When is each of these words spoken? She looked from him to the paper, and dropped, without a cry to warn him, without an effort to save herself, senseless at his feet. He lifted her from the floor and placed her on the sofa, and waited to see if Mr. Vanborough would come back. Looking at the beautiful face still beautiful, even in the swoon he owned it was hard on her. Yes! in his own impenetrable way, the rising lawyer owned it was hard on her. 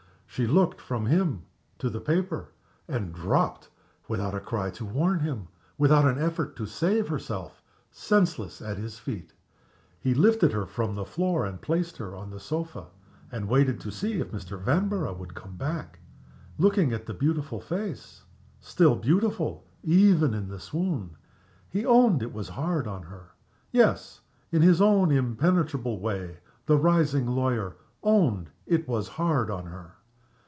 She 0.33 0.47
looked 0.47 0.79
from 0.79 1.07
him 1.07 1.41
to 1.79 1.89
the 1.89 1.99
paper, 1.99 2.53
and 2.87 3.13
dropped, 3.13 3.67
without 4.07 4.33
a 4.33 4.39
cry 4.39 4.69
to 4.69 4.85
warn 4.85 5.19
him, 5.19 5.49
without 5.77 6.05
an 6.05 6.17
effort 6.17 6.55
to 6.55 6.65
save 6.65 7.09
herself, 7.09 7.61
senseless 7.91 8.61
at 8.61 8.77
his 8.77 8.97
feet. 8.97 9.33
He 9.99 10.13
lifted 10.13 10.53
her 10.53 10.65
from 10.65 10.95
the 10.95 11.03
floor 11.03 11.45
and 11.45 11.61
placed 11.61 11.97
her 11.97 12.15
on 12.15 12.29
the 12.29 12.39
sofa, 12.39 12.85
and 13.29 13.49
waited 13.49 13.81
to 13.81 13.91
see 13.91 14.21
if 14.21 14.31
Mr. 14.31 14.57
Vanborough 14.57 15.17
would 15.17 15.33
come 15.35 15.57
back. 15.57 15.99
Looking 16.57 16.93
at 16.93 17.07
the 17.07 17.13
beautiful 17.13 17.59
face 17.59 18.21
still 18.61 18.95
beautiful, 18.95 19.65
even 19.83 20.33
in 20.33 20.47
the 20.47 20.61
swoon 20.61 21.17
he 21.69 21.85
owned 21.85 22.23
it 22.23 22.31
was 22.31 22.47
hard 22.47 22.87
on 22.87 23.03
her. 23.03 23.33
Yes! 23.73 24.21
in 24.49 24.61
his 24.61 24.79
own 24.79 25.11
impenetrable 25.11 25.99
way, 25.99 26.37
the 26.67 26.77
rising 26.77 27.27
lawyer 27.27 27.75
owned 28.01 28.49
it 28.65 28.87
was 28.87 29.09
hard 29.09 29.51
on 29.51 29.65
her. 29.65 29.95